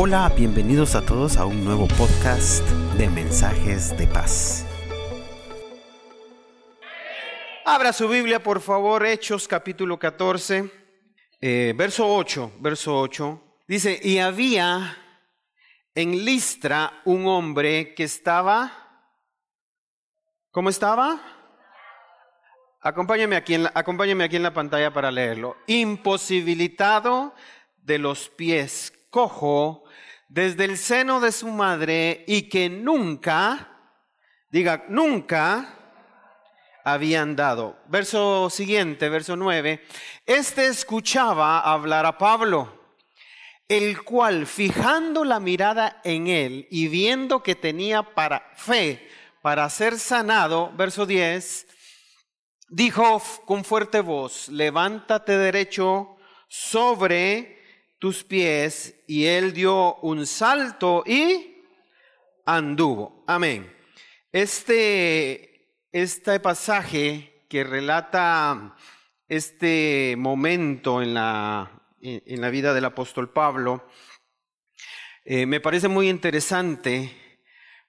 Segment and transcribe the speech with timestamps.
[0.00, 2.64] Hola, bienvenidos a todos a un nuevo podcast
[2.96, 4.64] de mensajes de paz.
[7.64, 10.70] Abra su Biblia, por favor, Hechos capítulo 14,
[11.40, 13.42] eh, verso 8, verso 8.
[13.66, 14.96] Dice, y había
[15.96, 18.70] en Listra un hombre que estaba,
[20.52, 21.20] ¿cómo estaba?
[22.82, 25.56] Acompáñame aquí, en la, aquí en la pantalla para leerlo.
[25.66, 27.34] Imposibilitado
[27.78, 28.92] de los pies,
[30.28, 33.68] desde el seno de su madre y que nunca,
[34.50, 35.74] diga, nunca
[36.84, 37.78] había andado.
[37.86, 39.84] Verso siguiente, verso 9.
[40.26, 42.78] Este escuchaba hablar a Pablo,
[43.68, 49.08] el cual, fijando la mirada en él y viendo que tenía para fe
[49.42, 51.66] para ser sanado, verso 10,
[52.68, 56.16] dijo con fuerte voz, levántate derecho
[56.48, 57.57] sobre
[57.98, 61.62] tus pies, y él dio un salto y
[62.46, 63.24] anduvo.
[63.26, 63.72] Amén.
[64.32, 68.76] Este, este pasaje que relata
[69.28, 73.88] este momento en la, en la vida del apóstol Pablo,
[75.24, 77.14] eh, me parece muy interesante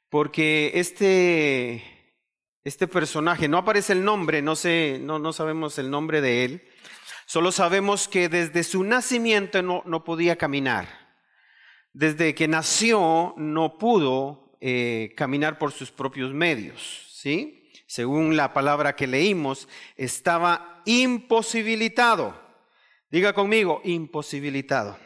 [0.09, 1.98] porque este,
[2.63, 6.69] este personaje, no aparece el nombre, no, sé, no, no sabemos el nombre de él,
[7.29, 10.87] Solo sabemos que desde su nacimiento no, no podía caminar.
[11.93, 17.05] Desde que nació no pudo eh, caminar por sus propios medios.
[17.13, 17.69] ¿sí?
[17.85, 22.33] Según la palabra que leímos, estaba imposibilitado.
[23.11, 24.97] Diga conmigo, imposibilitado.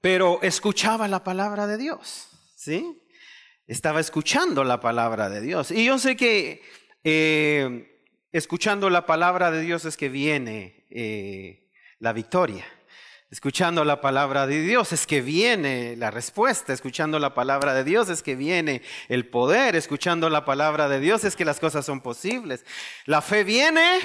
[0.00, 2.30] Pero escuchaba la palabra de Dios.
[2.56, 2.98] ¿sí?
[3.66, 5.70] Estaba escuchando la palabra de Dios.
[5.70, 6.62] Y yo sé que...
[7.04, 7.92] Eh,
[8.32, 12.66] escuchando la palabra de Dios es que viene eh, la victoria.
[13.30, 16.72] Escuchando la palabra de Dios es que viene la respuesta.
[16.72, 19.74] Escuchando la palabra de Dios es que viene el poder.
[19.74, 22.64] Escuchando la palabra de Dios es que las cosas son posibles.
[23.04, 23.98] La fe viene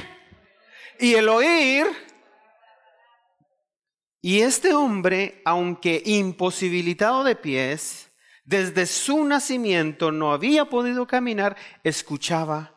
[1.00, 1.86] y el oír.
[4.22, 8.11] Y este hombre, aunque imposibilitado de pies,
[8.44, 12.76] desde su nacimiento no había podido caminar, escuchaba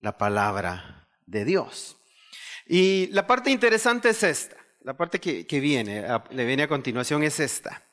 [0.00, 1.96] la palabra de Dios.
[2.66, 7.40] Y la parte interesante es esta, la parte que, viene, le viene a continuación es
[7.40, 7.84] esta.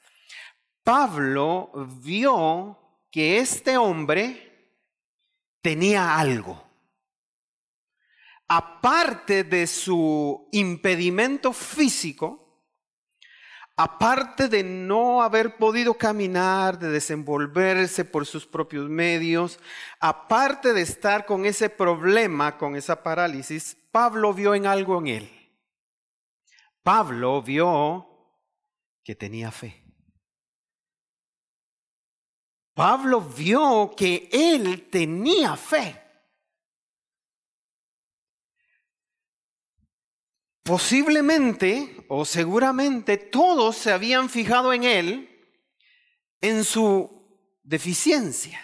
[0.84, 1.72] Pablo
[2.02, 2.78] vio
[3.12, 4.48] que este hombre
[5.62, 6.64] tenía algo.
[8.48, 12.47] Aparte de su impedimento físico,
[13.78, 19.60] aparte de no haber podido caminar, de desenvolverse por sus propios medios,
[20.00, 25.54] aparte de estar con ese problema, con esa parálisis, Pablo vio en algo en él.
[26.82, 28.08] Pablo vio
[29.04, 29.84] que tenía fe.
[32.74, 36.07] Pablo vio que él tenía fe.
[40.68, 45.30] Posiblemente o seguramente todos se habían fijado en él,
[46.42, 47.10] en su
[47.64, 48.60] deficiencia,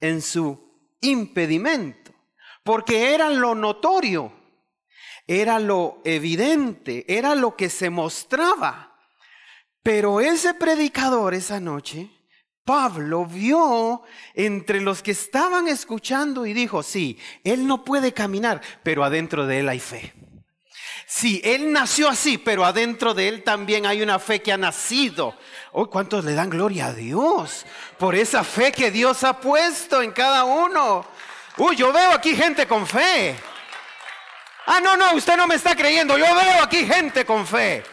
[0.00, 2.12] en su impedimento,
[2.64, 4.32] porque era lo notorio,
[5.24, 8.98] era lo evidente, era lo que se mostraba.
[9.84, 12.10] Pero ese predicador esa noche,
[12.64, 14.02] Pablo vio
[14.34, 19.60] entre los que estaban escuchando y dijo, sí, él no puede caminar, pero adentro de
[19.60, 20.12] él hay fe.
[21.08, 25.38] Sí, él nació así, pero adentro de él también hay una fe que ha nacido.
[25.70, 27.64] Oh, ¿cuántos le dan gloria a Dios
[27.96, 31.06] por esa fe que Dios ha puesto en cada uno?
[31.58, 33.36] Uy, yo veo aquí gente con fe.
[34.66, 36.18] Ah, no, no, usted no me está creyendo.
[36.18, 37.84] Yo veo aquí gente con fe.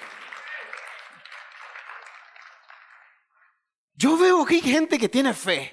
[3.94, 5.72] Yo veo aquí gente que tiene fe.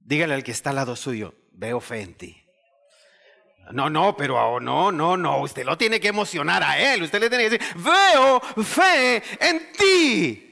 [0.00, 2.43] Dígale al que está al lado suyo, veo fe en ti.
[3.72, 5.40] No, no, pero no, no, no.
[5.40, 7.02] Usted lo tiene que emocionar a él.
[7.02, 10.50] Usted le tiene que decir, veo fe en ti.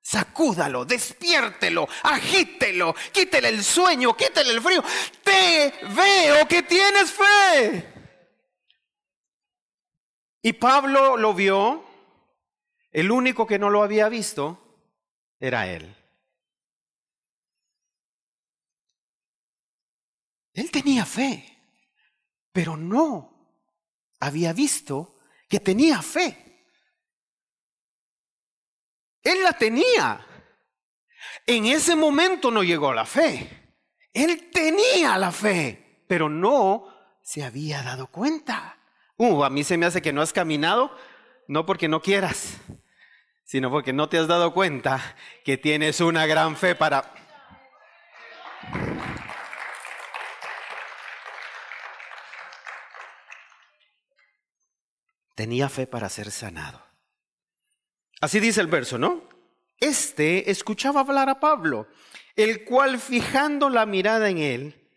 [0.00, 4.82] Sacúdalo, despiértelo, agítelo, quítele el sueño, quítele el frío.
[5.22, 7.92] Te veo que tienes fe.
[10.40, 11.84] Y Pablo lo vio.
[12.90, 14.58] El único que no lo había visto
[15.38, 15.97] era él.
[20.58, 21.44] Él tenía fe,
[22.52, 23.64] pero no
[24.20, 25.14] había visto
[25.48, 26.66] que tenía fe.
[29.22, 30.26] Él la tenía.
[31.46, 33.76] En ese momento no llegó la fe.
[34.12, 36.86] Él tenía la fe, pero no
[37.22, 38.78] se había dado cuenta
[39.18, 40.96] Uh, a mí se me hace que no has caminado,
[41.48, 42.58] no porque no quieras,
[43.44, 47.12] sino porque no te has dado cuenta que tienes una gran fe para...
[55.38, 56.84] Tenía fe para ser sanado.
[58.20, 59.22] Así dice el verso, ¿no?
[59.78, 61.86] Este escuchaba hablar a Pablo,
[62.34, 64.90] el cual fijando la mirada en él,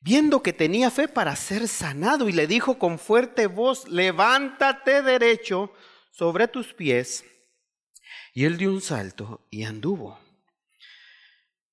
[0.00, 5.72] viendo que tenía fe para ser sanado, y le dijo con fuerte voz, levántate derecho
[6.10, 7.24] sobre tus pies.
[8.34, 10.18] Y él dio un salto y anduvo.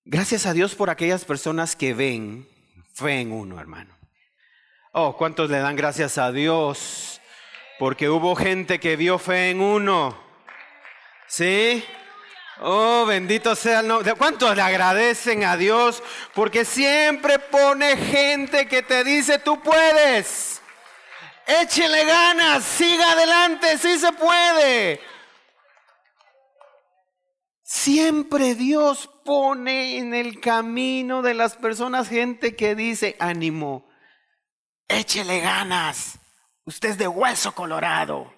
[0.03, 2.47] Gracias a Dios por aquellas personas que ven
[2.93, 3.97] fe en uno, hermano.
[4.91, 7.19] Oh, ¿cuántos le dan gracias a Dios?
[7.79, 10.17] Porque hubo gente que vio fe en uno.
[11.27, 11.83] ¿Sí?
[12.61, 14.13] Oh, bendito sea el nombre.
[14.13, 16.01] ¿Cuántos le agradecen a Dios?
[16.33, 20.61] Porque siempre pone gente que te dice, tú puedes.
[21.47, 25.01] Échele ganas, siga adelante, sí se puede.
[27.61, 33.87] Siempre Dios pone en el camino de las personas gente que dice, ánimo,
[34.87, 36.19] échele ganas,
[36.65, 38.33] usted es de hueso colorado,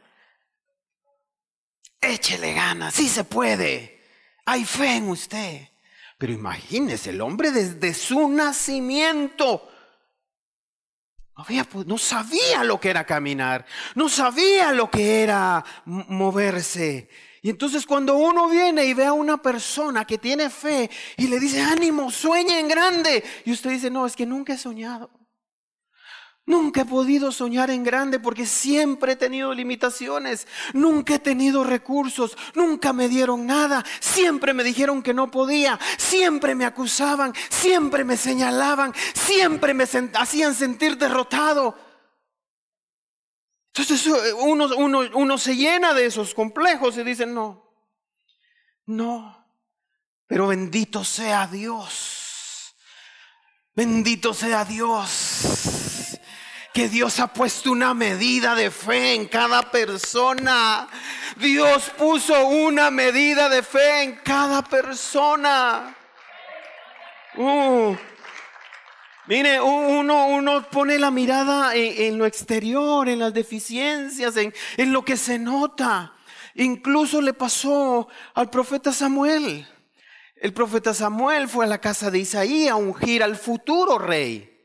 [1.99, 4.03] échele ganas, sí se puede.
[4.45, 5.67] Hay fe en usted.
[6.17, 9.69] Pero imagínese, el hombre desde su nacimiento
[11.85, 17.09] no, sabía lo que era caminar, no sabía lo que era moverse.
[17.43, 21.39] Y entonces cuando uno viene y ve a una persona que tiene fe y le
[21.39, 25.11] dice, ánimo, sueña en grande, y usted dice, no, es que nunca he soñado.
[26.47, 32.37] Nunca he podido soñar en grande porque siempre he tenido limitaciones, nunca he tenido recursos,
[32.55, 38.15] nunca me dieron nada, siempre me dijeron que no podía, siempre me acusaban, siempre me
[38.15, 41.77] señalaban, siempre me hacían sentir derrotado.
[43.73, 44.07] Entonces
[44.39, 47.61] uno, uno, uno se llena de esos complejos y dice, no,
[48.85, 49.51] no,
[50.25, 52.73] pero bendito sea Dios,
[53.75, 55.86] bendito sea Dios
[56.77, 60.87] que Dios ha puesto una medida de fe en cada persona.
[61.35, 65.95] Dios puso una medida de fe en cada persona.
[67.35, 67.95] Uh,
[69.25, 75.03] mire, uno, uno, pone la mirada en, lo exterior, en las deficiencias, en, en lo
[75.03, 76.13] que se nota.
[76.53, 79.67] Incluso le pasó al profeta Samuel.
[80.35, 84.56] El profeta Samuel fue a la casa de Isaí a ungir al futuro rey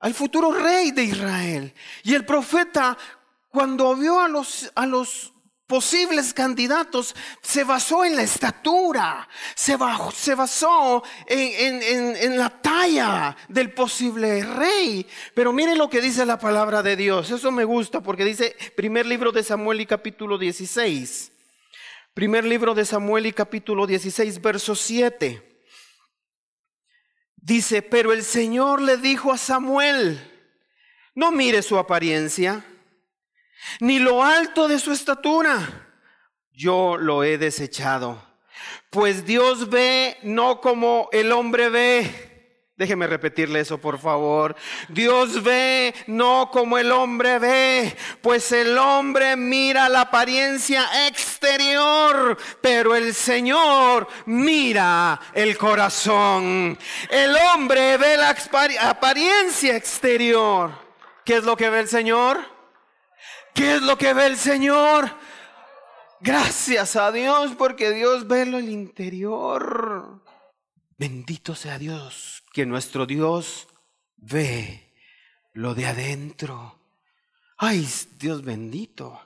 [0.00, 1.72] al futuro rey de Israel.
[2.02, 2.96] Y el profeta,
[3.50, 5.32] cuando vio a los, a los
[5.66, 9.76] posibles candidatos, se basó en la estatura, se,
[10.14, 15.06] se basó en, la talla del posible rey.
[15.34, 17.30] Pero miren lo que dice la palabra de Dios.
[17.30, 21.30] Eso me gusta porque dice primer libro de Samuel y capítulo 16.
[22.14, 25.49] Primer libro de Samuel y capítulo 16, verso 7.
[27.42, 30.20] Dice, pero el Señor le dijo a Samuel,
[31.14, 32.64] no mire su apariencia,
[33.80, 35.88] ni lo alto de su estatura,
[36.52, 38.22] yo lo he desechado.
[38.90, 42.29] Pues Dios ve no como el hombre ve,
[42.80, 44.56] Déjeme repetirle eso, por favor.
[44.88, 52.96] Dios ve no como el hombre ve, pues el hombre mira la apariencia exterior, pero
[52.96, 56.78] el Señor mira el corazón.
[57.10, 58.34] El hombre ve la
[58.88, 60.70] apariencia exterior.
[61.22, 62.40] ¿Qué es lo que ve el Señor?
[63.52, 65.14] ¿Qué es lo que ve el Señor?
[66.20, 70.22] Gracias a Dios porque Dios ve lo el interior.
[70.96, 73.68] Bendito sea Dios que nuestro Dios
[74.18, 74.92] ve
[75.54, 76.78] lo de adentro.
[77.56, 77.88] Ay,
[78.18, 79.18] Dios bendito.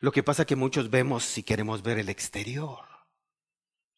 [0.00, 2.80] Lo que pasa que muchos vemos si queremos ver el exterior.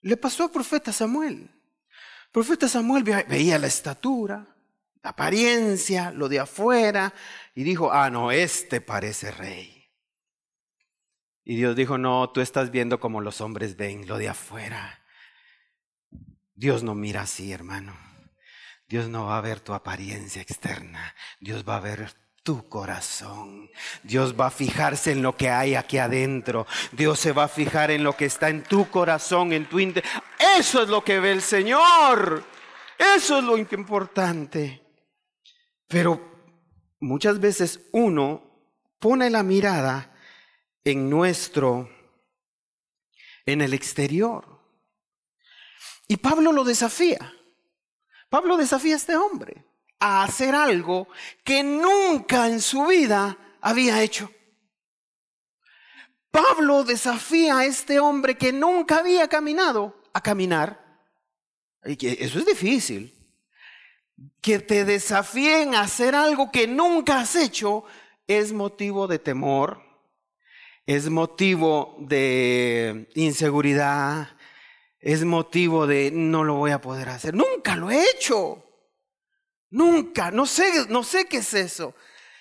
[0.02, 1.38] Le pasó al profeta Samuel.
[1.38, 4.46] El profeta Samuel veía la estatura,
[5.02, 7.14] la apariencia, lo de afuera,
[7.54, 9.88] y dijo, ah, no, este parece rey.
[11.44, 15.02] Y Dios dijo, no, tú estás viendo como los hombres ven lo de afuera.
[16.54, 18.12] Dios no mira así, hermano.
[18.92, 23.70] Dios no va a ver tu apariencia externa, Dios va a ver tu corazón.
[24.02, 26.66] Dios va a fijarse en lo que hay aquí adentro.
[26.90, 30.12] Dios se va a fijar en lo que está en tu corazón, en tu interior.
[30.58, 32.44] Eso es lo que ve el Señor.
[32.99, 34.82] Eso es lo importante.
[35.88, 36.20] Pero
[37.00, 38.42] muchas veces uno
[38.99, 40.14] pone la mirada
[40.84, 41.88] en nuestro,
[43.46, 44.61] en el exterior.
[46.08, 47.32] Y Pablo lo desafía.
[48.32, 49.62] Pablo desafía a este hombre
[50.00, 51.06] a hacer algo
[51.44, 54.30] que nunca en su vida había hecho.
[56.30, 60.82] Pablo desafía a este hombre que nunca había caminado a caminar.
[61.84, 63.14] Y que eso es difícil.
[64.40, 67.84] Que te desafíen a hacer algo que nunca has hecho
[68.26, 69.82] es motivo de temor,
[70.86, 74.30] es motivo de inseguridad,
[75.02, 77.35] es motivo de no lo voy a poder hacer.
[77.35, 78.64] Nunca lo he hecho.
[79.71, 81.94] Nunca, no sé, no sé qué es eso.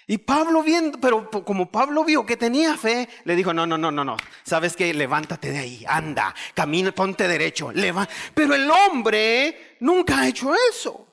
[0.06, 3.91] Y Pablo viendo, pero como Pablo vio que tenía fe, le dijo, no, no, no,
[3.91, 8.13] no, no, sabes que levántate de ahí, anda, camina, ponte derecho, levanta.
[8.34, 11.08] Pero el hombre nunca ha hecho eso.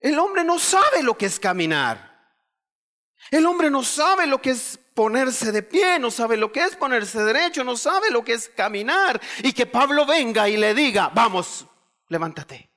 [0.00, 2.08] El hombre no sabe lo que es caminar.
[3.30, 6.74] El hombre no sabe lo que es ponerse de pie, no sabe lo que es
[6.74, 9.20] ponerse derecho, no sabe lo que es caminar.
[9.44, 11.66] Y que Pablo venga y le diga, vamos,
[12.08, 12.68] levántate.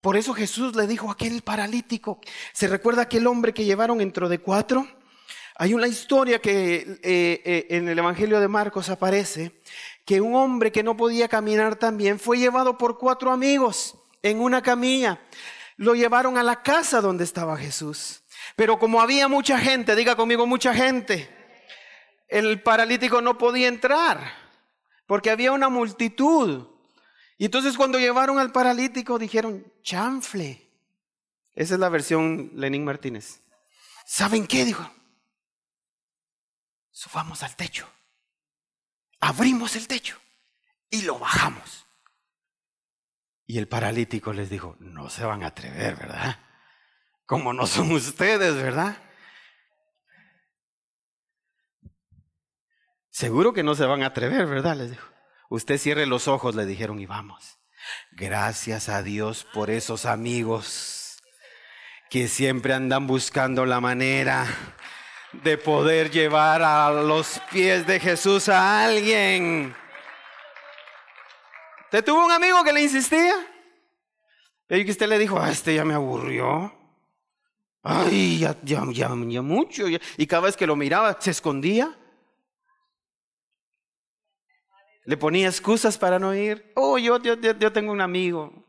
[0.00, 2.18] Por eso Jesús le dijo a aquel paralítico,
[2.52, 4.88] ¿se recuerda aquel hombre que llevaron dentro de cuatro?
[5.54, 9.60] Hay una historia que eh, eh, en el Evangelio de Marcos aparece,
[10.04, 14.62] que un hombre que no podía caminar también fue llevado por cuatro amigos en una
[14.62, 15.20] camilla.
[15.76, 18.21] Lo llevaron a la casa donde estaba Jesús.
[18.56, 21.28] Pero como había mucha gente, diga conmigo mucha gente,
[22.28, 24.42] el paralítico no podía entrar
[25.06, 26.68] porque había una multitud.
[27.38, 30.70] Y entonces cuando llevaron al paralítico dijeron, chanfle.
[31.54, 33.40] Esa es la versión Lenín Martínez.
[34.06, 34.64] ¿Saben qué?
[34.64, 34.90] Dijo,
[36.90, 37.88] subamos al techo.
[39.20, 40.18] Abrimos el techo
[40.90, 41.86] y lo bajamos.
[43.46, 46.38] Y el paralítico les dijo, no se van a atrever, ¿verdad?
[47.26, 48.96] Como no son ustedes, ¿verdad?
[53.10, 54.76] Seguro que no se van a atrever, ¿verdad?
[54.76, 55.06] Les dijo.
[55.50, 57.58] Usted cierre los ojos, le dijeron, y vamos.
[58.12, 61.22] Gracias a Dios por esos amigos
[62.08, 64.46] que siempre andan buscando la manera
[65.32, 69.74] de poder llevar a los pies de Jesús a alguien.
[71.90, 73.34] ¿Te tuvo un amigo que le insistía?
[74.68, 76.81] Y que usted le dijo, ah, este ya me aburrió.
[77.82, 79.08] Ay, ya, ya, ya,
[79.42, 79.84] mucho.
[79.88, 81.98] Y cada vez que lo miraba, se escondía.
[85.04, 86.72] Le ponía excusas para no ir.
[86.76, 88.68] Oh, yo, yo, yo tengo un amigo.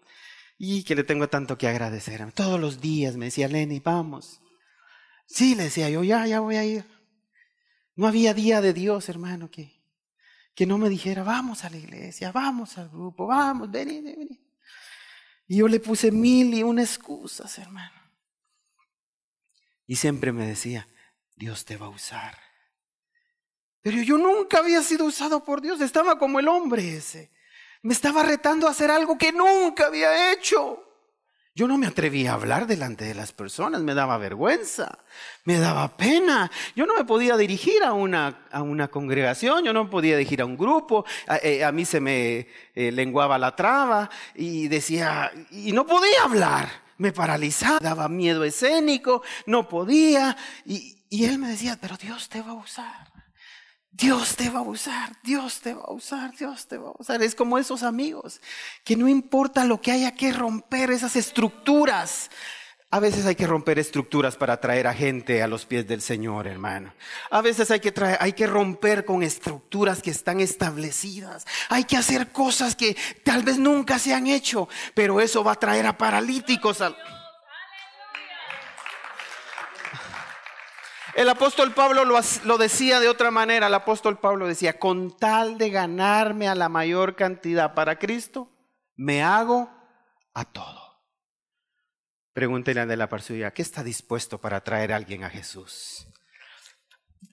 [0.58, 2.32] Y que le tengo tanto que agradecer.
[2.32, 4.42] Todos los días me decía, Lenny, vamos.
[5.28, 6.86] Sí, le decía yo, ya, ya voy a ir.
[7.96, 9.84] No había día de Dios, hermano, que,
[10.56, 14.40] que no me dijera, vamos a la iglesia, vamos al grupo, vamos, vení, vení.
[15.48, 18.03] Y yo le puse mil y una excusas, hermano.
[19.86, 20.88] Y siempre me decía,
[21.36, 22.38] Dios te va a usar.
[23.82, 27.32] Pero yo nunca había sido usado por Dios, estaba como el hombre ese.
[27.82, 30.84] Me estaba retando a hacer algo que nunca había hecho.
[31.56, 34.98] Yo no me atrevía a hablar delante de las personas, me daba vergüenza,
[35.44, 36.50] me daba pena.
[36.76, 40.46] Yo no me podía dirigir a una, a una congregación, yo no podía dirigir a
[40.46, 45.86] un grupo, a, eh, mí se me eh, lenguaba la traba y decía, y no
[45.86, 50.38] podía hablar me paralizaba, daba miedo escénico, no podía.
[50.66, 53.12] Y, él me decía, pero Dios te va a usar.
[53.92, 57.22] Dios te va a usar, Dios te va a usar, Dios te va a usar.
[57.22, 58.42] Es como esos amigos,
[58.86, 62.32] que no importa lo que haya que romper, esas estructuras,
[62.94, 66.46] a veces hay que romper estructuras para traer a gente a los pies del Señor,
[66.46, 66.94] hermano.
[67.32, 71.48] A veces hay que, hay que romper con estructuras que están establecidas.
[71.70, 75.60] Hay que hacer cosas que tal vez nunca se han hecho, pero eso va a
[75.60, 76.84] traer a paralíticos.
[81.16, 83.66] El apóstol Pablo lo, lo, decía de otra manera.
[83.66, 88.52] El apóstol Pablo decía, con tal de ganarme a la mayor cantidad para Cristo,
[88.96, 89.68] me hago
[90.36, 90.83] a todo.
[92.34, 96.08] Pregúntele a de la par ¿qué está dispuesto para traer a alguien a Jesús?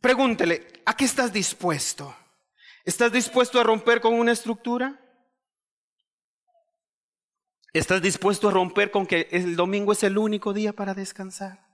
[0.00, 2.14] Pregúntele, ¿a qué estás dispuesto?
[2.84, 5.00] ¿Estás dispuesto a romper con una estructura?
[7.72, 11.66] ¿Estás dispuesto a romper con que el domingo es el único día para descansar?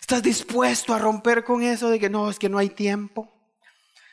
[0.00, 3.32] ¿Estás dispuesto a romper con eso de que no, es que no hay tiempo?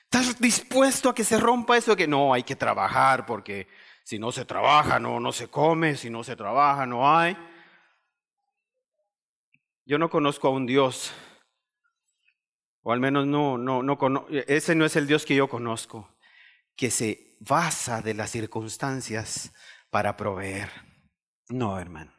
[0.04, 3.68] ¿Estás dispuesto a que se rompa eso de que no, hay que trabajar porque
[4.04, 7.36] si no se trabaja no, no se come, si no se trabaja no hay?
[9.88, 11.14] Yo no conozco a un Dios,
[12.82, 16.14] o al menos no, no, no ese no es el Dios que yo conozco,
[16.76, 19.54] que se basa de las circunstancias
[19.90, 20.70] para proveer.
[21.48, 22.12] No, hermano.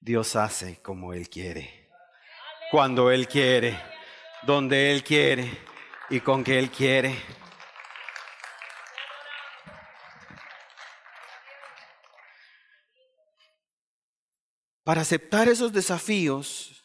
[0.00, 1.88] Dios hace como Él quiere,
[2.72, 3.80] cuando Él quiere,
[4.42, 5.56] donde Él quiere
[6.10, 7.14] y con que Él quiere.
[14.82, 16.77] Para aceptar esos desafíos,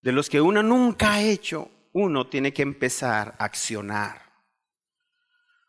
[0.00, 4.22] de los que uno nunca ha hecho, uno tiene que empezar a accionar.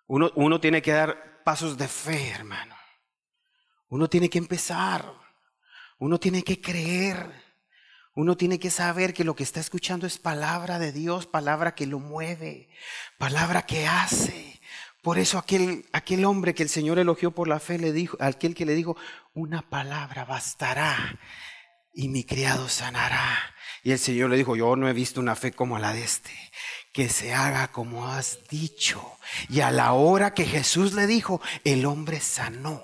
[0.08, 2.76] Uno, uno tiene que dar pasos de fe, hermano.
[3.90, 5.14] Uno tiene que empezar.
[6.00, 7.50] Uno tiene que creer.
[8.16, 11.86] Uno tiene que saber que lo que está escuchando es palabra de Dios, palabra que
[11.86, 12.70] lo mueve,
[13.18, 14.60] palabra que hace.
[15.02, 18.56] Por eso aquel, aquel hombre que el Señor elogió por la fe le dijo, aquel
[18.56, 18.98] que le dijo,
[19.34, 21.18] una palabra bastará
[21.94, 23.56] y mi criado sanará.
[23.84, 26.32] Y el Señor le dijo, yo no he visto una fe como la de este,
[26.92, 29.18] que se haga como has dicho.
[29.50, 32.84] Y a la hora que Jesús le dijo, el hombre sanó.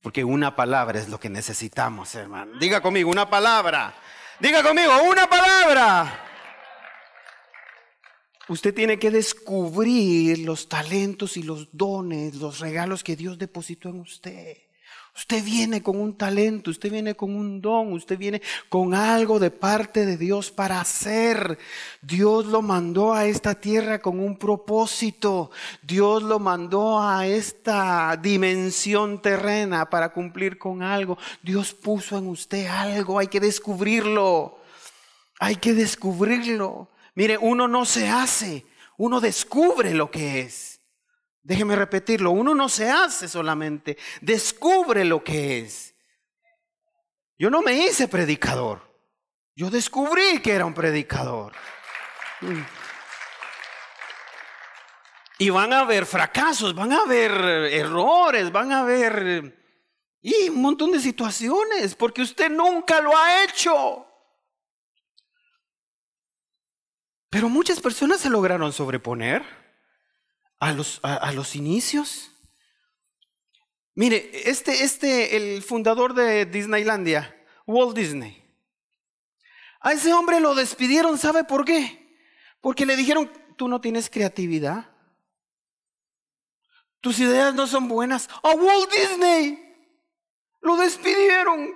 [0.00, 2.58] Porque una palabra es lo que necesitamos, hermano.
[2.58, 3.94] Diga conmigo, una palabra.
[4.40, 6.28] Diga conmigo, una palabra.
[8.48, 14.00] Usted tiene que descubrir los talentos y los dones, los regalos que Dios depositó en
[14.00, 14.58] usted.
[15.14, 18.40] Usted viene con un talento, usted viene con un don, usted viene
[18.70, 21.58] con algo de parte de Dios para hacer.
[22.00, 25.50] Dios lo mandó a esta tierra con un propósito.
[25.82, 31.18] Dios lo mandó a esta dimensión terrena para cumplir con algo.
[31.42, 34.58] Dios puso en usted algo, hay que descubrirlo.
[35.38, 36.88] Hay que descubrirlo.
[37.14, 38.64] Mire, uno no se hace,
[38.96, 40.71] uno descubre lo que es.
[41.42, 45.94] Déjeme repetirlo, uno no se hace solamente, descubre lo que es.
[47.36, 48.80] Yo no me hice predicador,
[49.56, 51.52] yo descubrí que era un predicador.
[55.38, 57.32] Y van a haber fracasos, van a haber
[57.72, 59.62] errores, van a haber
[60.24, 64.06] y un montón de situaciones, porque usted nunca lo ha hecho.
[67.28, 69.61] Pero muchas personas se lograron sobreponer
[70.62, 72.30] a los, a, los inicios.
[73.96, 78.40] Mire, este, este, el fundador de Disneylandia, Walt Disney,
[79.80, 82.16] a ese hombre lo despidieron, ¿sabe por qué?
[82.60, 84.88] Porque le dijeron, tú no tienes creatividad.
[87.00, 88.28] Tus ideas no son buenas.
[88.44, 89.58] A Walt Disney
[90.60, 91.74] lo despidieron.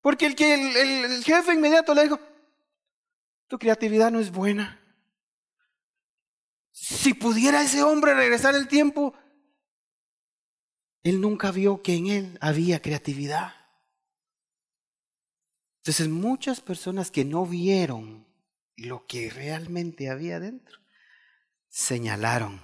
[0.00, 2.18] Porque el, que el jefe inmediato le dijo,
[3.46, 4.79] tu creatividad no es buena.
[6.70, 9.14] Si pudiera ese hombre regresar el tiempo,
[11.02, 13.54] él nunca vio que en él había creatividad.
[15.78, 18.26] Entonces muchas personas que no vieron
[18.76, 20.78] lo que realmente había dentro,
[21.68, 22.60] señalaron,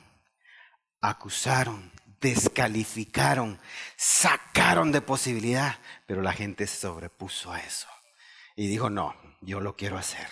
[1.00, 3.58] acusaron, descalificaron,
[3.96, 7.88] sacaron de posibilidad, pero la gente se sobrepuso a eso
[8.54, 10.26] y dijo, no, yo lo quiero hacer.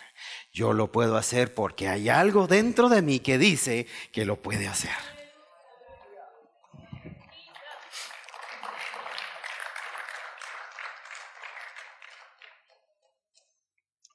[0.55, 4.69] Yo lo puedo hacer porque hay algo dentro de mí que dice que lo puede
[4.69, 4.93] hacer.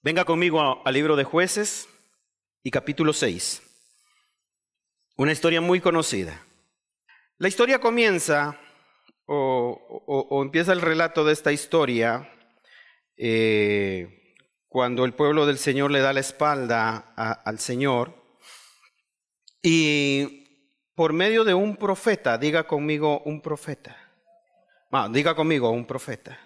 [0.02, 1.90] Venga conmigo al libro de jueces
[2.64, 3.62] y capítulo 6.
[5.18, 6.42] Una historia muy conocida.
[7.38, 8.58] La historia comienza
[9.26, 12.32] o, empieza el relato de esta historia
[13.18, 14.19] eh,
[14.70, 18.14] cuando el pueblo del Señor le da la espalda al Señor
[19.64, 20.46] y
[20.94, 23.98] por medio de un profeta, diga conmigo un profeta,
[24.92, 26.40] ah, diga conmigo un profeta,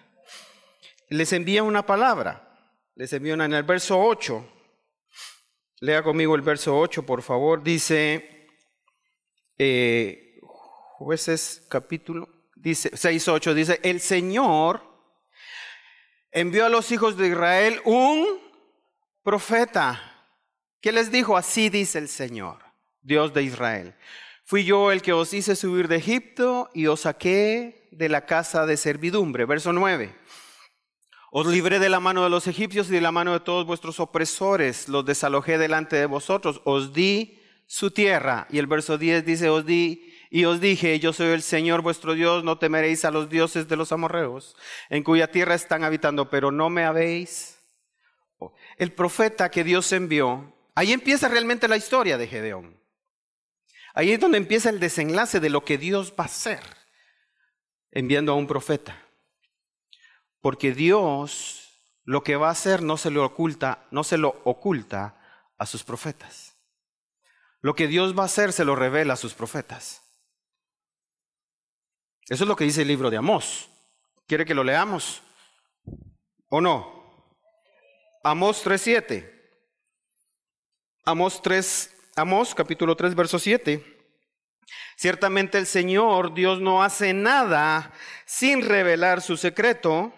[1.10, 4.48] les envía una palabra, les envía una en el verso 8,
[5.80, 8.48] lea conmigo el verso 8 por favor, dice,
[9.58, 10.40] eh,
[10.96, 14.93] jueces capítulo, dice 6, 8, dice, el Señor
[16.34, 18.26] envió a los hijos de Israel un
[19.22, 20.26] profeta.
[20.82, 21.36] ¿Qué les dijo?
[21.36, 22.58] Así dice el Señor,
[23.00, 23.94] Dios de Israel.
[24.44, 28.66] Fui yo el que os hice subir de Egipto y os saqué de la casa
[28.66, 29.46] de servidumbre.
[29.46, 30.14] Verso 9.
[31.30, 34.00] Os libré de la mano de los egipcios y de la mano de todos vuestros
[34.00, 34.88] opresores.
[34.88, 36.60] Los desalojé delante de vosotros.
[36.64, 38.46] Os di su tierra.
[38.50, 42.14] Y el verso 10 dice, os di y os dije, yo soy el Señor vuestro
[42.14, 44.56] Dios, no temeréis a los dioses de los amorreos,
[44.90, 47.58] en cuya tierra están habitando, pero no me habéis.
[48.76, 52.80] El profeta que Dios envió, ahí empieza realmente la historia de Gedeón.
[53.94, 56.60] Ahí es donde empieza el desenlace de lo que Dios va a hacer,
[57.92, 59.00] enviando a un profeta.
[60.40, 61.64] Porque Dios
[62.04, 65.16] lo que va a hacer no se lo oculta, no se lo oculta
[65.58, 66.56] a sus profetas.
[67.60, 70.03] Lo que Dios va a hacer se lo revela a sus profetas.
[72.28, 73.68] Eso es lo que dice el libro de Amós.
[74.26, 75.22] ¿Quiere que lo leamos?
[76.48, 77.30] ¿O no?
[78.22, 79.30] Amós 3.7.
[81.04, 83.84] Amós 3, Amós capítulo 3, verso 7.
[84.96, 87.92] Ciertamente el Señor Dios no hace nada
[88.24, 90.14] sin revelar su secreto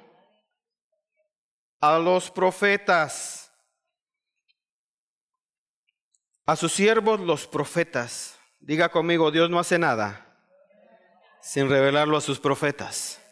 [1.80, 3.42] a los profetas.
[6.46, 8.38] a sus siervos los profetas.
[8.60, 10.25] Diga conmigo, Dios no hace nada
[11.46, 13.22] sin revelarlo a sus profetas.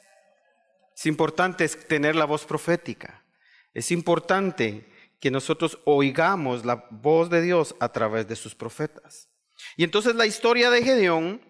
[0.95, 3.25] Es importante tener la voz profética.
[3.75, 9.29] Es importante que nosotros oigamos la voz de Dios a través de sus profetas.
[9.77, 11.41] Y entonces la historia de Gedeón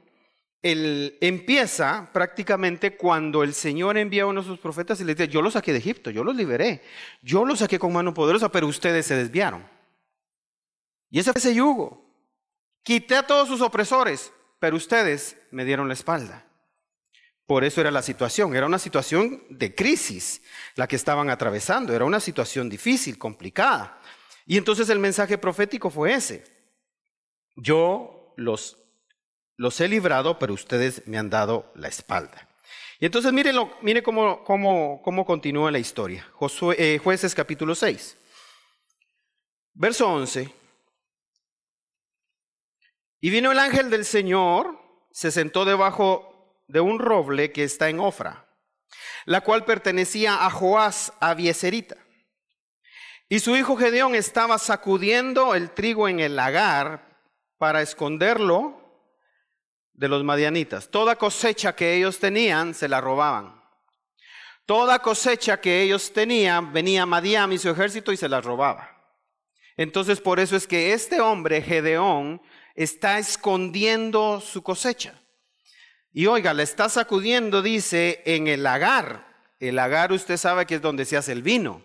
[0.62, 5.42] empieza prácticamente cuando el Señor envía a uno de sus profetas y le dice, yo
[5.42, 6.80] los saqué de Egipto, yo los liberé,
[7.20, 9.68] yo los saqué con mano poderosa, pero ustedes se desviaron.
[11.10, 12.02] Y ese fue ese yugo.
[12.82, 16.46] Quité a todos sus opresores, pero ustedes me dieron la espalda.
[17.46, 20.40] Por eso era la situación, era una situación de crisis
[20.76, 24.00] la que estaban atravesando, era una situación difícil, complicada.
[24.46, 26.44] Y entonces el mensaje profético fue ese.
[27.56, 28.78] Yo los,
[29.56, 32.48] los he librado, pero ustedes me han dado la espalda.
[32.98, 36.26] Y entonces mírenlo, mire cómo, cómo, cómo continúa la historia.
[36.78, 38.16] Eh, jueces capítulo 6.
[39.74, 40.50] Verso 11.
[43.20, 44.78] Y vino el ángel del Señor,
[45.10, 46.33] se sentó debajo
[46.66, 48.46] de un roble que está en Ofra,
[49.24, 51.96] la cual pertenecía a Joás Abieserita.
[53.28, 57.18] Y su hijo Gedeón estaba sacudiendo el trigo en el lagar
[57.58, 58.80] para esconderlo
[59.94, 60.90] de los madianitas.
[60.90, 63.62] Toda cosecha que ellos tenían se la robaban.
[64.66, 68.90] Toda cosecha que ellos tenían venía Madiam y su ejército y se la robaba.
[69.76, 72.40] Entonces por eso es que este hombre, Gedeón,
[72.74, 75.20] está escondiendo su cosecha.
[76.16, 79.26] Y oiga, le está sacudiendo, dice, en el lagar.
[79.58, 81.82] El lagar usted sabe que es donde se hace el vino.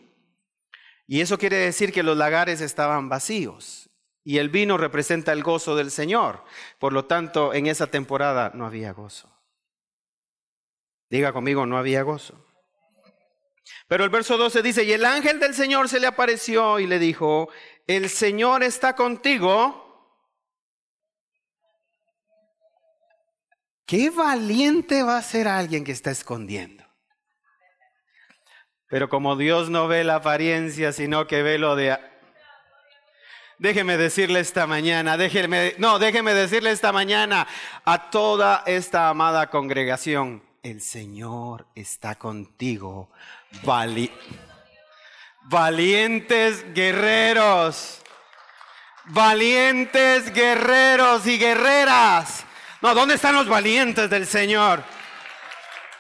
[1.07, 3.89] Y eso quiere decir que los lagares estaban vacíos.
[4.23, 6.43] Y el vino representa el gozo del Señor.
[6.77, 9.35] Por lo tanto, en esa temporada no había gozo.
[11.09, 12.45] Diga conmigo, no había gozo.
[13.87, 16.99] Pero el verso 12 dice, y el ángel del Señor se le apareció y le
[16.99, 17.49] dijo,
[17.87, 19.88] el Señor está contigo
[23.89, 26.83] Qué valiente va a ser alguien que está escondiendo.
[28.87, 31.97] Pero como Dios no ve la apariencia, sino que ve lo de...
[33.57, 37.47] Déjeme decirle esta mañana, déjeme, no, déjeme decirle esta mañana
[37.83, 43.09] a toda esta amada congregación, el Señor está contigo,
[45.49, 48.03] valientes guerreros,
[49.05, 52.45] valientes guerreros y guerreras.
[52.81, 54.83] No, ¿dónde están los valientes del Señor?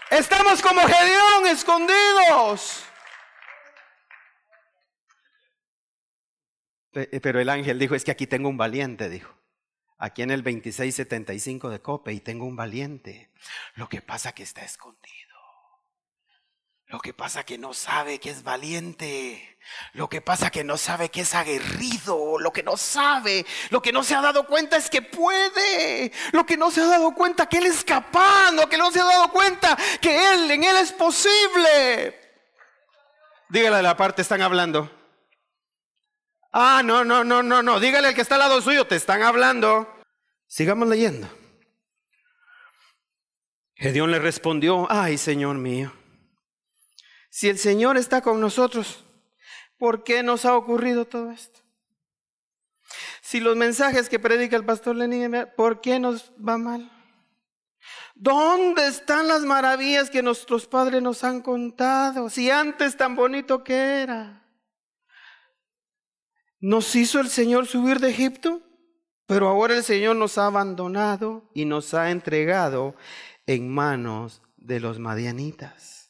[0.09, 2.85] Estamos como Gedeón, escondidos.
[6.93, 9.35] Eh, pero el ángel dijo, es que aquí tengo un valiente, dijo.
[9.97, 13.29] Aquí en el 2675 de Cope y tengo un valiente.
[13.75, 15.28] Lo que pasa que está escondido.
[16.89, 19.57] Lo que pasa que no sabe que es valiente.
[19.93, 22.39] Lo que pasa que no sabe que es aguerrido.
[22.39, 26.11] Lo que no sabe, lo que no se ha dado cuenta es que puede.
[26.31, 28.51] Lo que no se ha dado cuenta que él es capaz.
[28.53, 32.19] Lo que no se ha dado cuenta que él, en él es posible.
[33.49, 34.91] Dígale a la parte, están hablando.
[36.51, 37.79] Ah, no, no, no, no, no.
[37.79, 39.87] Dígale al que está al lado suyo, te están hablando.
[40.47, 41.29] Sigamos leyendo.
[43.75, 45.98] Gedeón le respondió, ay, Señor mío.
[47.29, 49.05] Si el Señor está con nosotros,
[49.77, 51.59] ¿por qué nos ha ocurrido todo esto?
[53.21, 56.91] Si los mensajes que predica el pastor Lenin, ¿por qué nos va mal?
[58.15, 62.29] ¿Dónde están las maravillas que nuestros padres nos han contado?
[62.29, 64.45] Si antes tan bonito que era.
[66.59, 68.61] Nos hizo el Señor subir de Egipto,
[69.25, 72.95] pero ahora el Señor nos ha abandonado y nos ha entregado
[73.45, 76.08] en manos de los madianitas.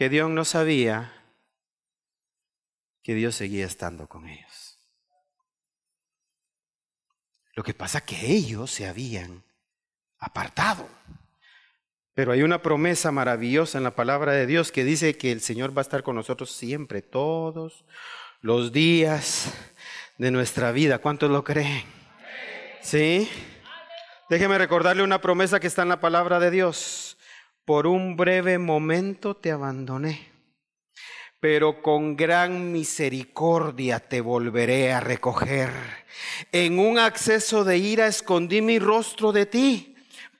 [0.00, 1.12] Gedeón no sabía
[3.02, 4.78] que Dios seguía estando con ellos.
[7.52, 9.44] Lo que pasa que ellos se habían
[10.18, 10.88] apartado.
[12.14, 15.76] Pero hay una promesa maravillosa en la palabra de Dios que dice que el Señor
[15.76, 17.84] va a estar con nosotros siempre, todos
[18.40, 19.52] los días
[20.16, 21.00] de nuestra vida.
[21.00, 21.84] ¿Cuántos lo creen?
[22.80, 23.28] ¿Sí?
[24.30, 27.09] Déjeme recordarle una promesa que está en la palabra de Dios
[27.64, 30.28] por un breve momento te abandoné,
[31.38, 35.70] pero con gran misericordia te volveré a recoger.
[36.52, 39.90] En un acceso de ira escondí mi rostro de ti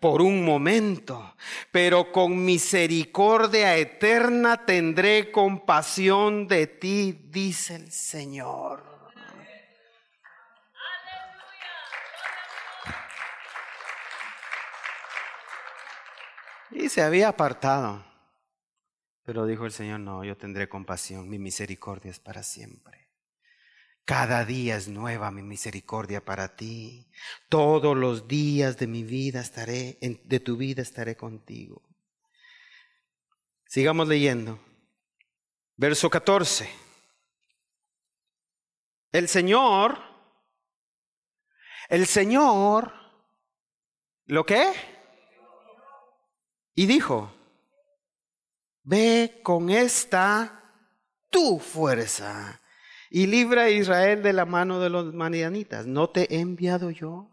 [0.01, 1.37] por un momento,
[1.71, 9.00] pero con misericordia eterna tendré compasión de ti, dice el Señor.
[16.71, 18.05] Y se había apartado.
[19.25, 23.11] Pero dijo el Señor, no, yo tendré compasión, mi misericordia es para siempre.
[24.05, 27.09] Cada día es nueva mi misericordia para ti.
[27.49, 31.83] Todos los días de mi vida estaré, de tu vida estaré contigo.
[33.67, 34.59] Sigamos leyendo.
[35.77, 36.69] Verso 14.
[39.13, 39.99] El Señor,
[41.89, 42.93] el Señor,
[44.27, 44.73] ¿lo qué?
[46.81, 47.31] Y dijo,
[48.85, 50.65] ve con esta
[51.29, 52.63] tu fuerza
[53.11, 55.85] y libra a Israel de la mano de los manianitas.
[55.87, 57.29] ¿No te he enviado yo?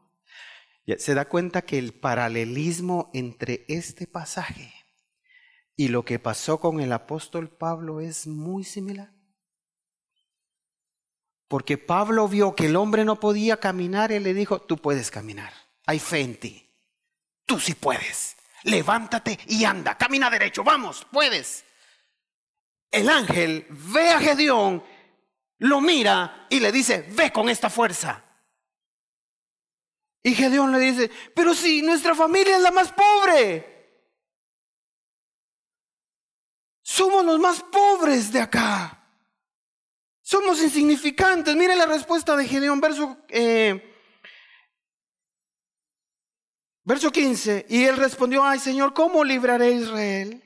[0.97, 4.73] Se da cuenta que el paralelismo entre este pasaje
[5.77, 9.13] y lo que pasó con el apóstol Pablo es muy similar.
[11.47, 15.53] Porque Pablo vio que el hombre no podía caminar y le dijo, tú puedes caminar,
[15.85, 16.69] hay fe en ti,
[17.45, 21.65] tú sí puedes, levántate y anda, camina derecho, vamos, puedes.
[22.91, 24.83] El ángel ve a Gedeón,
[25.59, 28.23] lo mira y le dice, ve con esta fuerza.
[30.23, 33.77] Y Gedeón le dice, pero si nuestra familia es la más pobre,
[36.89, 39.03] Somos los más pobres de acá.
[40.21, 41.53] Somos insignificantes.
[41.53, 43.96] Mire la respuesta de Gedeón, verso, eh,
[46.87, 47.65] verso 15.
[47.69, 50.43] Y él respondió, ay Señor, ¿cómo libraré a Israel?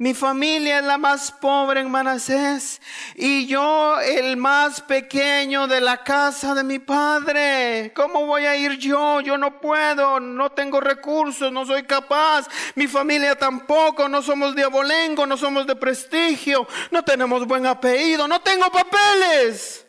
[0.00, 2.80] Mi familia es la más pobre en Manasés
[3.16, 7.92] y yo el más pequeño de la casa de mi padre.
[7.96, 9.20] ¿Cómo voy a ir yo?
[9.20, 12.46] Yo no puedo, no tengo recursos, no soy capaz.
[12.76, 18.28] Mi familia tampoco, no somos de abolengo, no somos de prestigio, no tenemos buen apellido,
[18.28, 19.87] no tengo papeles.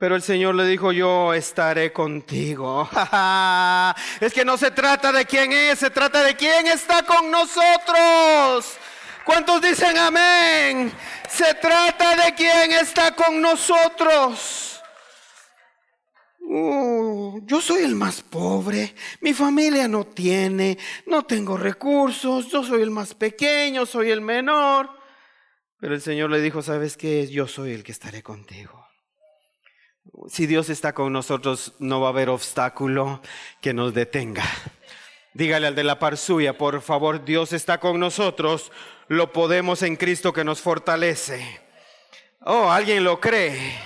[0.00, 2.88] Pero el Señor le dijo, yo estaré contigo.
[4.20, 8.78] es que no se trata de quién es, se trata de quién está con nosotros.
[9.26, 10.90] ¿Cuántos dicen amén?
[11.28, 14.80] Se trata de quién está con nosotros.
[16.40, 22.80] Uh, yo soy el más pobre, mi familia no tiene, no tengo recursos, yo soy
[22.80, 24.88] el más pequeño, soy el menor.
[25.78, 27.28] Pero el Señor le dijo, ¿sabes qué?
[27.28, 28.79] Yo soy el que estaré contigo.
[30.28, 33.20] Si Dios está con nosotros, no va a haber obstáculo
[33.60, 34.44] que nos detenga.
[35.34, 38.72] Dígale al de la par suya, por favor, Dios está con nosotros,
[39.08, 41.60] lo podemos en Cristo que nos fortalece.
[42.40, 43.78] Oh, alguien lo cree.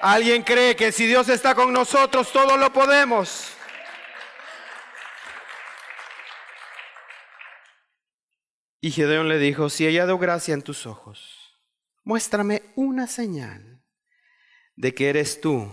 [0.00, 3.52] Alguien cree que si Dios está con nosotros, todo lo podemos.
[8.80, 11.56] Y Gedeón le dijo, si he hallado gracia en tus ojos,
[12.04, 13.67] muéstrame una señal
[14.78, 15.68] de que eres tú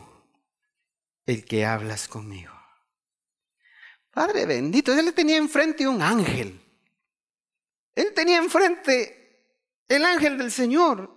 [1.27, 2.51] el que hablas conmigo.
[4.09, 6.59] Padre bendito, él tenía enfrente un ángel.
[7.93, 9.53] Él tenía enfrente
[9.87, 11.13] el ángel del Señor.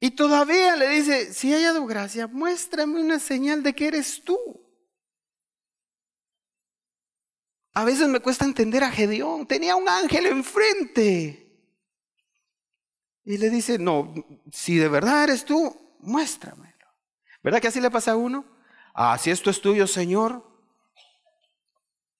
[0.00, 4.36] Y todavía le dice, si hay hallado gracia, muéstrame una señal de que eres tú.
[7.74, 9.46] A veces me cuesta entender a Gedeón.
[9.46, 11.46] Tenía un ángel enfrente.
[13.24, 14.12] Y le dice, no,
[14.50, 16.67] si de verdad eres tú, muéstrame.
[17.42, 18.44] ¿Verdad que así le pasa a uno?
[18.94, 20.42] Ah, si esto es tuyo, Señor,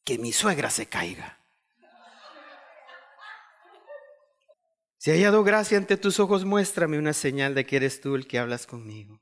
[0.04, 1.38] que mi suegra se caiga.
[4.98, 8.26] Si he hallado gracia ante tus ojos, muéstrame una señal de que eres tú el
[8.26, 9.20] que hablas conmigo.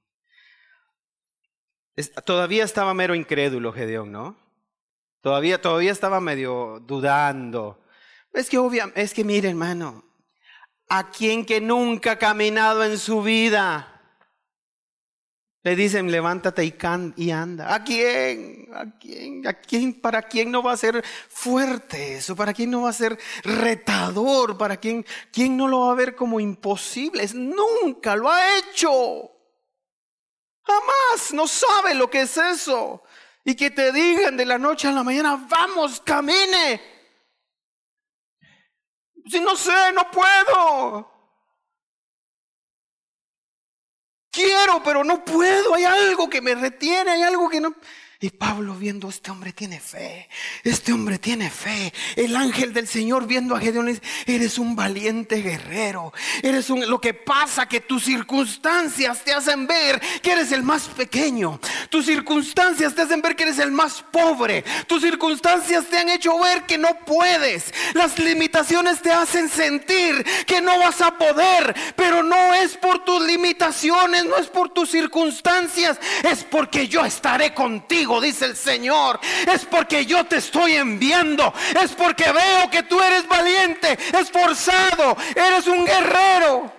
[2.24, 4.37] todavía estaba mero incrédulo Gedeón, ¿no?
[5.20, 7.82] Todavía, todavía estaba medio dudando.
[8.32, 10.04] Es que obvia, es que mire, hermano,
[10.88, 13.95] a quien que nunca ha caminado en su vida,
[15.66, 17.74] le dicen, levántate y, can, y anda.
[17.74, 18.68] ¿A quién?
[18.72, 19.44] ¿A quién?
[19.48, 20.00] ¿A quién?
[20.00, 22.37] ¿Para quién no va a ser fuerte eso?
[22.37, 24.57] ¿Para quién no va a ser retador?
[24.57, 27.29] ¿Para quién, quién no lo va a ver como imposible?
[27.35, 29.29] Nunca lo ha hecho.
[30.62, 31.33] Jamás.
[31.33, 33.02] No sabe lo que es eso.
[33.44, 36.81] Y que te digan de la noche a la mañana, vamos, camine.
[39.29, 41.15] Si no sé, no puedo.
[44.37, 47.75] Quiero, pero no puedo, hay algo que me retiene, hay algo que no...
[48.18, 50.26] Y Pablo viendo, este hombre tiene fe,
[50.64, 51.92] este hombre tiene fe.
[52.16, 56.14] El ángel del Señor viendo a Gedeón dice, eres un valiente guerrero.
[56.42, 60.85] Eres un, lo que pasa que tus circunstancias te hacen ver que eres el más
[60.88, 61.61] pequeño.
[61.90, 64.64] Tus circunstancias te hacen ver que eres el más pobre.
[64.87, 67.74] Tus circunstancias te han hecho ver que no puedes.
[67.92, 71.74] Las limitaciones te hacen sentir que no vas a poder.
[71.94, 77.52] Pero no es por tus limitaciones, no es por tus circunstancias, es porque yo estaré
[77.52, 79.20] contigo dice el Señor.
[79.52, 81.52] Es porque yo te estoy enviando.
[81.82, 86.72] Es porque veo que tú eres valiente, esforzado, eres un guerrero.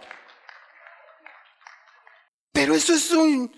[2.52, 3.56] Pero eso es un,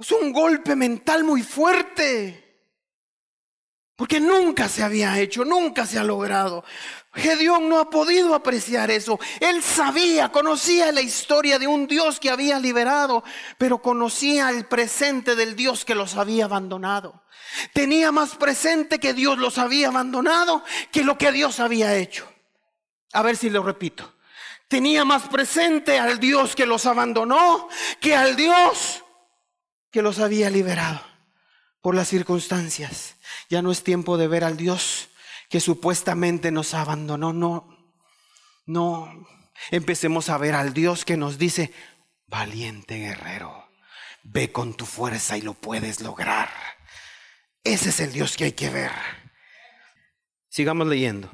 [0.00, 2.47] es un golpe mental muy fuerte.
[3.98, 6.64] Porque nunca se había hecho, nunca se ha logrado.
[7.14, 9.18] Gedeón no ha podido apreciar eso.
[9.40, 13.24] Él sabía, conocía la historia de un Dios que había liberado,
[13.58, 17.24] pero conocía el presente del Dios que los había abandonado.
[17.72, 22.32] Tenía más presente que Dios los había abandonado que lo que Dios había hecho.
[23.14, 24.14] A ver si lo repito.
[24.68, 27.68] Tenía más presente al Dios que los abandonó
[28.00, 29.02] que al Dios
[29.90, 31.00] que los había liberado
[31.80, 33.17] por las circunstancias.
[33.48, 35.08] Ya no es tiempo de ver al Dios
[35.48, 37.32] que supuestamente nos abandonó.
[37.32, 37.94] No,
[38.66, 39.26] no.
[39.70, 41.72] Empecemos a ver al Dios que nos dice,
[42.26, 43.70] valiente guerrero,
[44.22, 46.50] ve con tu fuerza y lo puedes lograr.
[47.64, 48.92] Ese es el Dios que hay que ver.
[50.48, 51.30] Sigamos leyendo.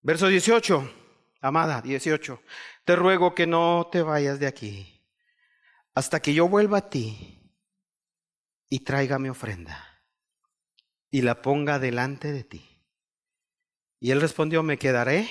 [0.00, 0.92] Verso 18,
[1.40, 2.42] amada, 18.
[2.84, 4.90] Te ruego que no te vayas de aquí
[5.94, 7.40] hasta que yo vuelva a ti
[8.68, 9.93] y traiga mi ofrenda
[11.14, 12.68] y la ponga delante de ti.
[14.00, 15.30] Y él respondió, me quedaré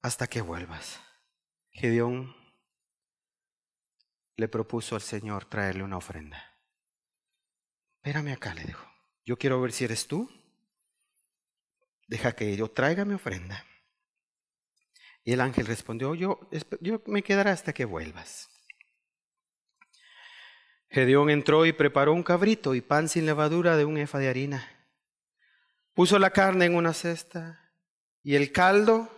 [0.00, 0.98] hasta que vuelvas.
[1.70, 2.34] Gedeón
[4.36, 6.42] le propuso al Señor traerle una ofrenda.
[7.96, 8.90] Espérame acá, le dijo.
[9.26, 10.30] Yo quiero ver si eres tú.
[12.06, 13.66] Deja que yo traiga mi ofrenda.
[15.24, 16.48] Y el ángel respondió, yo,
[16.80, 18.48] yo me quedaré hasta que vuelvas.
[20.96, 24.66] Gedeón entró y preparó un cabrito y pan sin levadura de un efa de harina.
[25.92, 27.70] Puso la carne en una cesta
[28.22, 29.10] y el caldo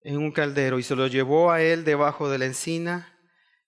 [0.00, 3.18] en un caldero y se lo llevó a él debajo de la encina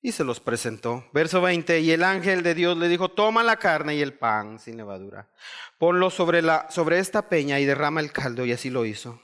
[0.01, 1.11] y se los presentó.
[1.13, 4.59] Verso 20, y el ángel de Dios le dijo, toma la carne y el pan
[4.59, 5.29] sin levadura,
[5.77, 9.21] ponlo sobre, la, sobre esta peña y derrama el caldo, y así lo hizo.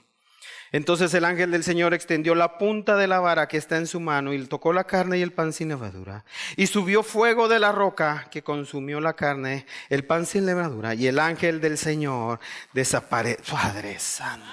[0.71, 3.99] Entonces el ángel del Señor extendió la punta de la vara que está en su
[3.99, 6.25] mano y tocó la carne y el pan sin levadura.
[6.55, 10.93] Y subió fuego de la roca que consumió la carne, el pan sin levadura.
[10.93, 12.39] Y el ángel del Señor
[12.73, 13.55] desapareció.
[13.55, 14.47] Padre Santo.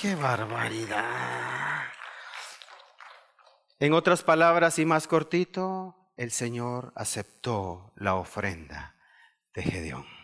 [0.00, 1.84] ¡Qué barbaridad!
[3.78, 8.94] En otras palabras y más cortito, el Señor aceptó la ofrenda
[9.54, 10.15] de Gedeón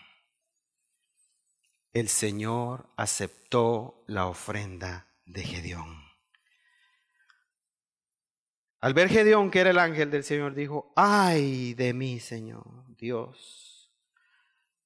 [1.93, 6.03] el Señor aceptó la ofrenda de Gedeón.
[8.81, 13.93] Al ver Gedeón, que era el ángel del Señor, dijo, ay de mí, Señor, Dios,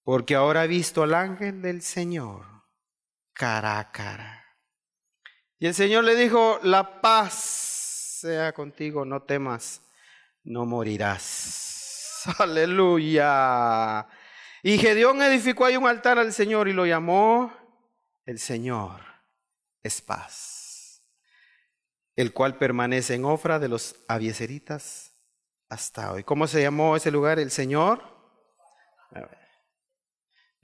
[0.03, 2.45] porque ahora he visto al ángel del Señor
[3.33, 4.45] cara a cara.
[5.59, 7.33] Y el Señor le dijo, la paz
[8.21, 9.83] sea contigo, no temas,
[10.45, 12.25] no morirás.
[12.39, 14.07] Aleluya.
[14.67, 17.53] Y Gedeón edificó ahí un altar al Señor y lo llamó
[18.25, 19.01] el Señor
[19.81, 21.05] es paz,
[22.17, 25.15] el cual permanece en Ofra de los avieseritas
[25.69, 26.25] hasta hoy.
[26.25, 27.39] ¿Cómo se llamó ese lugar?
[27.39, 28.03] El Señor.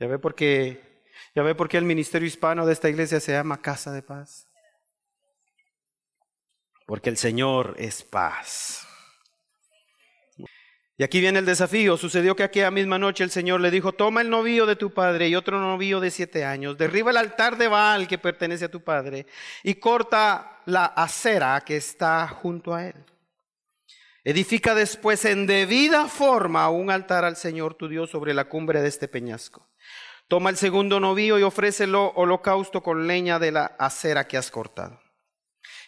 [0.01, 1.05] Ya ve por qué,
[1.37, 4.49] ya ve por qué el ministerio hispano de esta iglesia se llama Casa de Paz.
[6.87, 8.85] Porque el Señor es paz.
[11.03, 11.97] Y aquí viene el desafío.
[11.97, 15.27] Sucedió que aquella misma noche el Señor le dijo, toma el novillo de tu padre
[15.27, 18.85] y otro novillo de siete años, derriba el altar de Baal que pertenece a tu
[18.85, 19.27] padre
[19.65, 22.95] y corta la acera que está junto a él.
[24.23, 28.87] Edifica después en debida forma un altar al Señor tu Dios sobre la cumbre de
[28.87, 29.69] este peñasco.
[30.29, 35.01] Toma el segundo novillo y ofrécelo holocausto con leña de la acera que has cortado.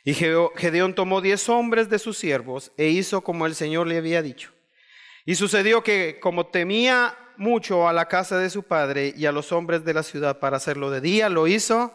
[0.03, 4.21] Y Gedeón tomó diez hombres de sus siervos e hizo como el Señor le había
[4.21, 4.54] dicho.
[5.25, 9.53] Y sucedió que como temía mucho a la casa de su padre y a los
[9.53, 11.93] hombres de la ciudad para hacerlo de día, lo hizo.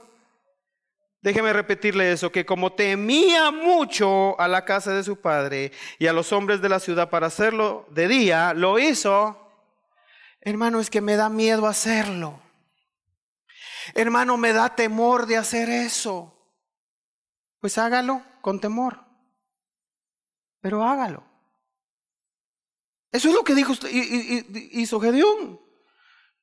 [1.22, 6.14] Déjeme repetirle eso, que como temía mucho a la casa de su padre y a
[6.14, 9.50] los hombres de la ciudad para hacerlo de día, lo hizo.
[10.42, 12.42] Hermano, es que me da miedo hacerlo.
[13.94, 16.34] Hermano, me da temor de hacer eso.
[17.60, 19.04] Pues hágalo con temor.
[20.62, 21.29] Pero hágalo.
[23.12, 23.74] Eso es lo que dijo,
[24.72, 25.60] hizo Gedeón.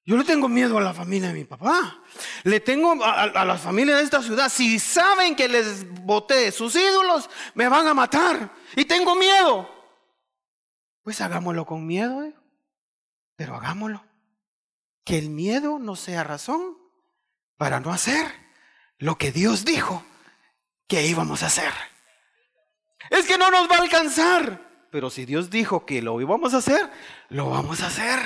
[0.05, 2.01] Yo le tengo miedo a la familia de mi papá.
[2.45, 4.49] Le tengo a, a la familia de esta ciudad.
[4.49, 8.53] Si saben que les boté sus ídolos, me van a matar.
[8.77, 9.69] Y tengo miedo.
[11.03, 12.23] Pues hagámoslo con miedo.
[12.23, 12.35] ¿eh?
[13.35, 14.05] Pero hagámoslo.
[15.05, 16.77] Que el miedo no sea razón
[17.57, 18.27] para no hacer
[18.99, 20.05] lo que Dios dijo
[20.89, 21.73] que íbamos a hacer.
[23.11, 24.66] Es que no nos va a alcanzar
[24.97, 26.91] pero si Dios dijo que lo íbamos a hacer,
[27.29, 28.19] lo vamos a hacer.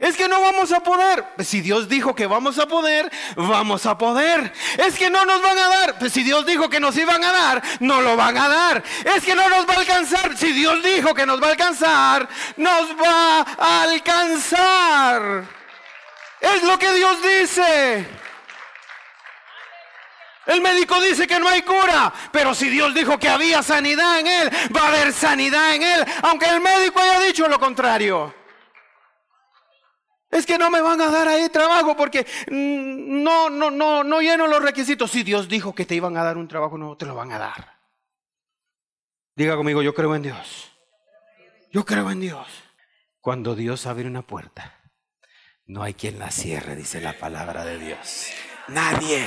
[0.00, 1.24] Es que no vamos a poder.
[1.38, 4.52] Si Dios dijo que vamos a poder, vamos a poder.
[4.76, 5.98] Es que no nos van a dar.
[6.00, 8.82] Pues si Dios dijo que nos iban a dar, no lo van a dar.
[9.04, 10.36] Es que no nos va a alcanzar.
[10.36, 15.44] Si Dios dijo que nos va a alcanzar, nos va a alcanzar.
[16.40, 18.27] Es lo que Dios dice.
[20.48, 24.26] El médico dice que no hay cura, pero si Dios dijo que había sanidad en
[24.26, 28.34] él, va a haber sanidad en él, aunque el médico haya dicho lo contrario.
[30.30, 34.20] Es que no me van a dar ahí trabajo porque mm, no, no, no, no
[34.22, 35.10] lleno los requisitos.
[35.10, 37.38] Si Dios dijo que te iban a dar un trabajo, no te lo van a
[37.38, 37.78] dar.
[39.36, 40.72] Diga conmigo, yo creo en Dios.
[41.70, 42.46] Yo creo en Dios.
[43.20, 44.80] Cuando Dios abre una puerta,
[45.66, 48.28] no hay quien la cierre, dice la palabra de Dios.
[48.68, 49.26] Nadie.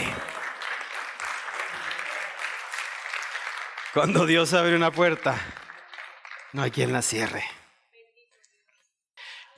[3.93, 5.35] Cuando Dios abre una puerta,
[6.53, 7.43] no hay quien la cierre.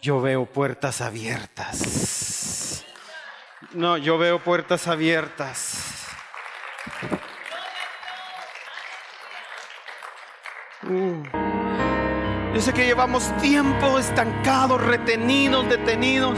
[0.02, 2.84] Yo veo puertas abiertas.
[3.74, 6.08] No, yo veo puertas abiertas.
[10.84, 11.24] Uh.
[12.56, 16.38] Yo sé que llevamos tiempo estancados, retenidos, detenidos.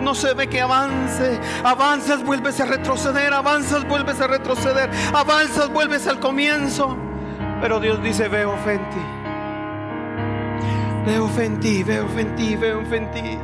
[0.00, 1.40] No, se ve que avance.
[1.64, 3.32] Avanzas, vuelves a retroceder.
[3.32, 4.90] Avanzas, vuelves a retroceder.
[5.14, 6.96] Avanzas, vuelves al comienzo.
[7.60, 9.00] Pero Dios dice, veo fe en ti.
[11.06, 13.38] Veo fe en ti, veo fe en ti, veo fe en ti.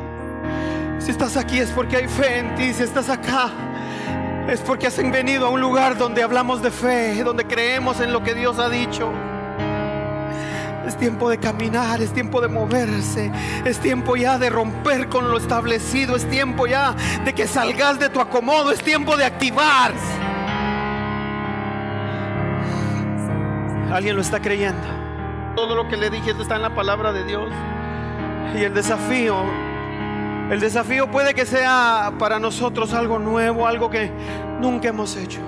[0.99, 2.73] Si estás aquí es porque hay fe en ti.
[2.73, 3.51] Si estás acá
[4.49, 8.23] es porque has venido a un lugar donde hablamos de fe, donde creemos en lo
[8.23, 9.11] que Dios ha dicho.
[10.87, 13.31] Es tiempo de caminar, es tiempo de moverse,
[13.65, 18.11] es tiempo ya de romper con lo establecido, es tiempo ya de que salgas de
[18.11, 19.93] tu acomodo, es tiempo de activar.
[23.93, 24.83] ¿Alguien lo está creyendo?
[25.55, 27.49] Todo lo que le dije está en la palabra de Dios.
[28.55, 29.37] Y el desafío,
[30.51, 34.11] el desafío puede que sea para nosotros algo nuevo, algo que
[34.61, 35.41] nunca hemos hecho.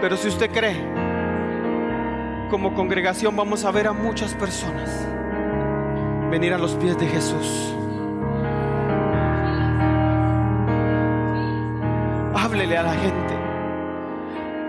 [0.00, 1.03] Pero si usted cree,
[2.50, 4.90] como congregación vamos a ver a muchas personas
[6.30, 7.74] venir a los pies de Jesús.
[12.34, 13.34] Háblele a la gente.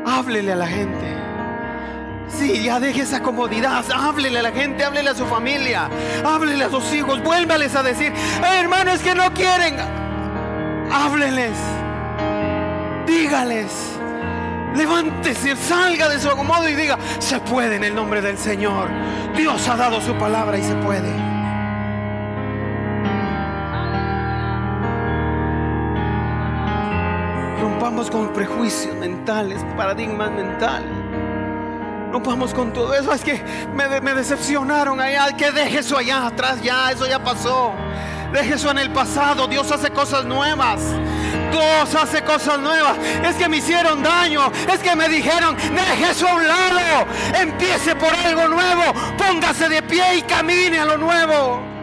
[0.05, 1.25] Háblele a la gente.
[2.27, 3.83] Sí, ya deje esa comodidad.
[3.91, 5.89] Háblele a la gente, háblele a su familia,
[6.23, 8.13] háblele a sus hijos, vuélvales a decir,
[8.59, 9.75] hermanos que no quieren.
[10.91, 11.57] Hábleles,
[13.07, 13.94] dígales,
[14.75, 18.89] levántese, salga de su acomodo y diga, se puede en el nombre del Señor.
[19.35, 21.11] Dios ha dado su palabra y se puede.
[27.61, 31.05] Rompamos con prejuicios mentales, paradigmas mentales
[32.23, 33.11] vamos con todo eso.
[33.11, 33.41] Es que
[33.73, 35.35] me, decepcionaron allá.
[35.35, 36.61] Que deje eso allá atrás.
[36.61, 37.73] Ya, eso ya pasó.
[38.31, 39.47] Deje eso en el pasado.
[39.47, 40.81] Dios hace cosas nuevas.
[41.55, 42.97] Dios hace cosas nuevas.
[43.23, 44.51] Es que me hicieron daño.
[44.71, 47.07] Es que me dijeron, deje eso a un lado.
[47.33, 48.93] Empiece por algo nuevo.
[49.17, 51.74] Póngase de pie y camine a lo nuevo.